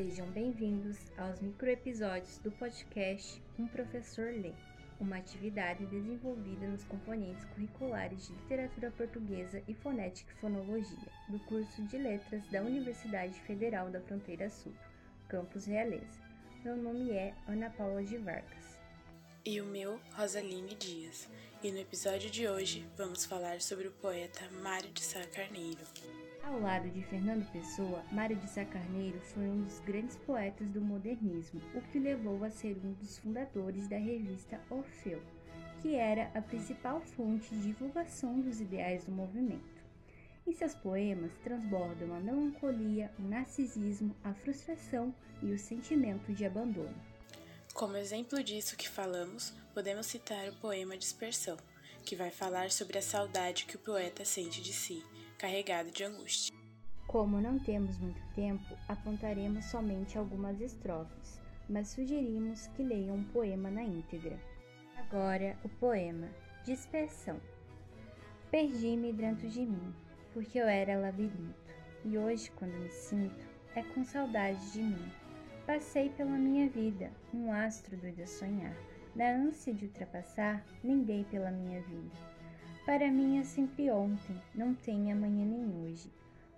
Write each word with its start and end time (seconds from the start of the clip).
Sejam 0.00 0.26
bem-vindos 0.30 0.96
aos 1.18 1.40
microepisódios 1.40 2.38
do 2.38 2.50
podcast 2.52 3.42
Um 3.58 3.66
Professor 3.66 4.32
Lê, 4.32 4.54
uma 4.98 5.18
atividade 5.18 5.84
desenvolvida 5.84 6.66
nos 6.66 6.82
componentes 6.84 7.44
curriculares 7.44 8.26
de 8.26 8.32
Literatura 8.32 8.90
Portuguesa 8.92 9.62
e 9.68 9.74
Fonética 9.74 10.32
e 10.32 10.40
Fonologia, 10.40 11.12
do 11.28 11.38
curso 11.40 11.82
de 11.82 11.98
Letras 11.98 12.42
da 12.50 12.62
Universidade 12.62 13.38
Federal 13.42 13.90
da 13.90 14.00
Fronteira 14.00 14.48
Sul, 14.48 14.72
Campus 15.28 15.66
Realeza. 15.66 16.22
Meu 16.64 16.78
nome 16.78 17.10
é 17.10 17.34
Ana 17.46 17.68
Paula 17.68 18.02
de 18.02 18.16
Vargas. 18.16 18.78
E 19.44 19.60
o 19.60 19.66
meu, 19.66 20.00
Rosaline 20.14 20.76
Dias. 20.76 21.28
E 21.62 21.70
no 21.70 21.78
episódio 21.78 22.30
de 22.30 22.48
hoje 22.48 22.88
vamos 22.96 23.26
falar 23.26 23.60
sobre 23.60 23.88
o 23.88 23.92
poeta 23.92 24.48
Mário 24.62 24.90
de 24.92 25.02
Sá 25.02 25.26
Carneiro. 25.26 25.84
Ao 26.42 26.58
lado 26.58 26.88
de 26.88 27.02
Fernando 27.02 27.50
Pessoa, 27.52 28.02
Mário 28.10 28.36
de 28.36 28.48
Sá 28.48 28.64
Carneiro 28.64 29.20
foi 29.20 29.44
um 29.44 29.62
dos 29.62 29.78
grandes 29.80 30.16
poetas 30.16 30.68
do 30.70 30.80
modernismo, 30.80 31.60
o 31.74 31.82
que 31.82 31.98
levou 31.98 32.42
a 32.42 32.50
ser 32.50 32.76
um 32.82 32.92
dos 32.94 33.18
fundadores 33.18 33.86
da 33.86 33.98
revista 33.98 34.60
Orfeu, 34.70 35.22
que 35.80 35.94
era 35.94 36.30
a 36.34 36.40
principal 36.40 37.00
fonte 37.00 37.54
de 37.54 37.62
divulgação 37.62 38.40
dos 38.40 38.60
ideais 38.60 39.04
do 39.04 39.12
movimento. 39.12 39.80
Em 40.46 40.52
seus 40.52 40.74
poemas 40.74 41.30
transbordam 41.44 42.14
a 42.14 42.20
melancolia, 42.20 43.12
o 43.18 43.22
narcisismo, 43.22 44.16
a 44.24 44.32
frustração 44.32 45.14
e 45.42 45.52
o 45.52 45.58
sentimento 45.58 46.32
de 46.32 46.44
abandono. 46.44 46.94
Como 47.74 47.96
exemplo 47.96 48.42
disso 48.42 48.76
que 48.76 48.88
falamos, 48.88 49.54
podemos 49.72 50.06
citar 50.06 50.48
o 50.48 50.56
poema 50.56 50.96
Dispersão, 50.96 51.56
que 52.04 52.16
vai 52.16 52.30
falar 52.30 52.70
sobre 52.70 52.98
a 52.98 53.02
saudade 53.02 53.66
que 53.66 53.76
o 53.76 53.78
poeta 53.78 54.24
sente 54.24 54.60
de 54.60 54.72
si, 54.72 55.04
carregado 55.40 55.90
de 55.90 56.04
angústia. 56.04 56.54
Como 57.06 57.40
não 57.40 57.58
temos 57.58 57.96
muito 57.96 58.20
tempo, 58.34 58.76
apontaremos 58.86 59.64
somente 59.64 60.18
algumas 60.18 60.60
estrofes, 60.60 61.40
mas 61.66 61.88
sugerimos 61.88 62.66
que 62.66 62.82
leiam 62.82 63.16
um 63.16 63.24
poema 63.24 63.70
na 63.70 63.82
íntegra. 63.82 64.38
Agora, 64.98 65.56
o 65.64 65.68
poema 65.70 66.28
Dispersão. 66.62 67.40
Perdi-me 68.50 69.14
dentro 69.14 69.48
de 69.48 69.64
mim, 69.64 69.94
porque 70.34 70.58
eu 70.58 70.68
era 70.68 71.00
labirinto, 71.00 71.72
e 72.04 72.18
hoje, 72.18 72.50
quando 72.50 72.74
me 72.74 72.90
sinto, 72.90 73.48
é 73.74 73.82
com 73.82 74.04
saudade 74.04 74.72
de 74.72 74.82
mim. 74.82 75.12
Passei 75.66 76.10
pela 76.10 76.36
minha 76.36 76.68
vida, 76.68 77.10
um 77.32 77.50
astro 77.50 77.96
doido 77.96 78.22
a 78.22 78.26
sonhar, 78.26 78.76
na 79.16 79.30
ânsia 79.30 79.72
de 79.72 79.86
ultrapassar, 79.86 80.62
ninguém 80.84 81.24
pela 81.24 81.50
minha 81.50 81.80
vida. 81.80 82.39
Para 82.90 83.08
mim 83.08 83.38
é 83.38 83.44
sempre 83.44 83.88
ontem, 83.88 84.34
não 84.52 84.74
tem 84.74 85.12
amanhã 85.12 85.46
nem 85.46 85.64
hoje. 85.80 86.10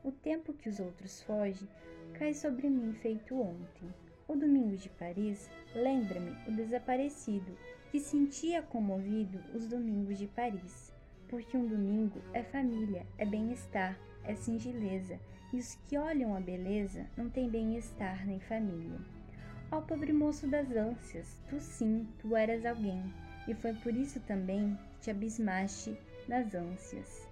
O 0.02 0.10
tempo 0.10 0.54
que 0.54 0.66
os 0.66 0.80
outros 0.80 1.20
fogem 1.24 1.68
cai 2.14 2.32
sobre 2.32 2.70
mim 2.70 2.94
feito 2.94 3.38
ontem. 3.38 3.92
O 4.26 4.34
domingo 4.34 4.74
de 4.74 4.88
Paris 4.88 5.50
lembra-me 5.74 6.30
o 6.48 6.56
desaparecido 6.56 7.54
que 7.90 8.00
sentia 8.00 8.62
comovido 8.62 9.40
os 9.54 9.66
domingos 9.66 10.16
de 10.16 10.26
Paris. 10.26 10.90
Porque 11.28 11.54
um 11.54 11.66
domingo 11.66 12.22
é 12.32 12.42
família, 12.42 13.04
é 13.18 13.26
bem-estar, 13.26 13.94
é 14.24 14.34
singeleza, 14.34 15.20
e 15.52 15.58
os 15.58 15.74
que 15.86 15.98
olham 15.98 16.34
a 16.34 16.40
beleza 16.40 17.04
não 17.14 17.28
têm 17.28 17.50
bem-estar 17.50 18.26
nem 18.26 18.40
família. 18.40 18.98
Ó 19.70 19.80
oh, 19.80 19.82
pobre 19.82 20.14
moço 20.14 20.46
das 20.46 20.70
ânsias, 20.70 21.36
tu 21.50 21.60
sim, 21.60 22.08
tu 22.18 22.34
eras 22.34 22.64
alguém, 22.64 23.04
e 23.46 23.52
foi 23.52 23.74
por 23.74 23.94
isso 23.94 24.18
também 24.20 24.78
que 24.92 25.00
te 25.00 25.10
abismaste 25.10 25.94
nas 26.28 26.54
ânsias. 26.54 27.22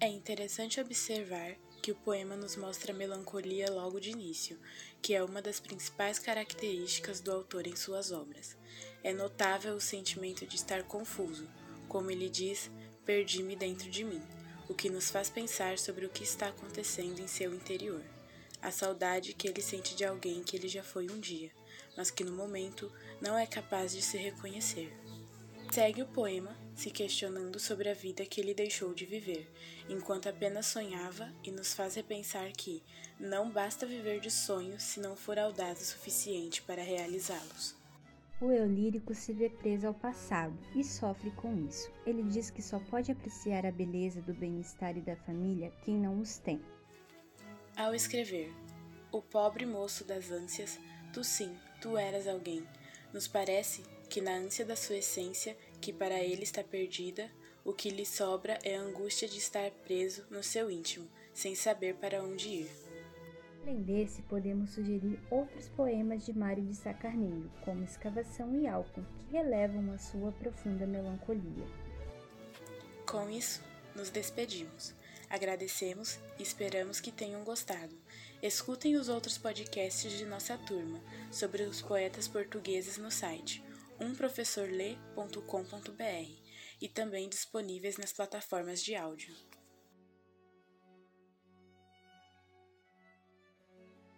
É 0.00 0.08
interessante 0.08 0.80
observar 0.80 1.56
que 1.82 1.92
o 1.92 1.94
poema 1.94 2.36
nos 2.36 2.56
mostra 2.56 2.92
a 2.92 2.96
melancolia 2.96 3.70
logo 3.70 4.00
de 4.00 4.10
início, 4.10 4.58
que 5.00 5.14
é 5.14 5.22
uma 5.22 5.40
das 5.40 5.60
principais 5.60 6.18
características 6.18 7.20
do 7.20 7.32
autor 7.32 7.66
em 7.66 7.76
suas 7.76 8.12
obras. 8.12 8.56
É 9.02 9.12
notável 9.12 9.74
o 9.74 9.80
sentimento 9.80 10.46
de 10.46 10.56
estar 10.56 10.82
confuso, 10.84 11.48
como 11.88 12.10
ele 12.10 12.28
diz, 12.28 12.70
perdi-me 13.04 13.56
dentro 13.56 13.90
de 13.90 14.04
mim, 14.04 14.22
o 14.68 14.74
que 14.74 14.90
nos 14.90 15.10
faz 15.10 15.28
pensar 15.28 15.78
sobre 15.78 16.06
o 16.06 16.10
que 16.10 16.22
está 16.22 16.48
acontecendo 16.48 17.20
em 17.20 17.26
seu 17.26 17.54
interior 17.54 18.02
a 18.62 18.70
saudade 18.70 19.32
que 19.32 19.48
ele 19.48 19.62
sente 19.62 19.96
de 19.96 20.04
alguém 20.04 20.42
que 20.42 20.56
ele 20.56 20.68
já 20.68 20.82
foi 20.82 21.10
um 21.10 21.18
dia, 21.18 21.50
mas 21.96 22.10
que 22.10 22.22
no 22.22 22.32
momento 22.32 22.92
não 23.20 23.38
é 23.38 23.46
capaz 23.46 23.92
de 23.92 24.02
se 24.02 24.18
reconhecer. 24.18 24.92
Segue 25.72 26.02
o 26.02 26.06
poema 26.06 26.56
se 26.74 26.90
questionando 26.90 27.60
sobre 27.60 27.88
a 27.88 27.94
vida 27.94 28.26
que 28.26 28.40
ele 28.40 28.52
deixou 28.52 28.92
de 28.92 29.06
viver, 29.06 29.48
enquanto 29.88 30.28
apenas 30.28 30.66
sonhava, 30.66 31.32
e 31.44 31.52
nos 31.52 31.72
faz 31.72 31.94
repensar 31.94 32.50
que 32.50 32.82
não 33.20 33.48
basta 33.48 33.86
viver 33.86 34.18
de 34.18 34.32
sonhos 34.32 34.82
se 34.82 34.98
não 34.98 35.14
for 35.14 35.38
audaz 35.38 35.80
o 35.80 35.84
suficiente 35.84 36.60
para 36.62 36.82
realizá-los. 36.82 37.76
O 38.40 38.50
eu 38.50 38.66
lírico 38.66 39.14
se 39.14 39.32
vê 39.32 39.48
preso 39.48 39.86
ao 39.86 39.94
passado 39.94 40.58
e 40.74 40.82
sofre 40.82 41.30
com 41.32 41.54
isso. 41.68 41.88
Ele 42.04 42.24
diz 42.24 42.50
que 42.50 42.62
só 42.62 42.80
pode 42.80 43.12
apreciar 43.12 43.64
a 43.64 43.70
beleza 43.70 44.20
do 44.20 44.34
bem-estar 44.34 44.96
e 44.96 45.00
da 45.00 45.14
família 45.14 45.72
quem 45.84 45.94
não 45.94 46.18
os 46.18 46.38
tem. 46.38 46.60
Ao 47.76 47.94
escrever, 47.94 48.52
o 49.12 49.22
pobre 49.22 49.66
moço 49.66 50.04
das 50.04 50.32
ânsias, 50.32 50.80
tu 51.12 51.22
sim, 51.22 51.56
tu 51.80 51.96
eras 51.96 52.26
alguém. 52.26 52.66
Nos 53.12 53.26
parece 53.26 53.82
que 54.08 54.20
na 54.20 54.32
ânsia 54.32 54.64
da 54.64 54.76
sua 54.76 54.96
essência, 54.96 55.56
que 55.80 55.92
para 55.92 56.20
ele 56.20 56.42
está 56.42 56.62
perdida, 56.62 57.30
o 57.64 57.72
que 57.72 57.90
lhe 57.90 58.06
sobra 58.06 58.58
é 58.64 58.76
a 58.76 58.80
angústia 58.80 59.28
de 59.28 59.38
estar 59.38 59.70
preso 59.84 60.24
no 60.30 60.42
seu 60.42 60.70
íntimo, 60.70 61.08
sem 61.34 61.54
saber 61.54 61.94
para 61.96 62.22
onde 62.22 62.48
ir. 62.48 62.70
Além 63.62 63.82
desse, 63.82 64.22
podemos 64.22 64.70
sugerir 64.70 65.20
outros 65.30 65.68
poemas 65.68 66.24
de 66.24 66.32
Mário 66.32 66.64
de 66.64 66.74
Sá 66.74 66.94
Carneiro, 66.94 67.50
como 67.62 67.84
Escavação 67.84 68.54
e 68.58 68.66
Álcool, 68.66 69.04
que 69.18 69.36
relevam 69.36 69.92
a 69.92 69.98
sua 69.98 70.32
profunda 70.32 70.86
melancolia. 70.86 71.66
Com 73.06 73.28
isso, 73.28 73.62
nos 73.94 74.08
despedimos. 74.08 74.94
Agradecemos 75.30 76.18
e 76.38 76.42
esperamos 76.42 77.00
que 77.00 77.12
tenham 77.12 77.44
gostado. 77.44 77.96
Escutem 78.42 78.96
os 78.96 79.08
outros 79.08 79.38
podcasts 79.38 80.12
de 80.12 80.26
nossa 80.26 80.58
turma 80.58 81.00
sobre 81.30 81.62
os 81.62 81.80
poetas 81.80 82.26
portugueses 82.26 82.98
no 82.98 83.10
site 83.10 83.62
umprofessorlê.com.br 84.00 86.40
e 86.80 86.88
também 86.88 87.28
disponíveis 87.28 87.98
nas 87.98 88.12
plataformas 88.12 88.82
de 88.82 88.96
áudio. 88.96 89.32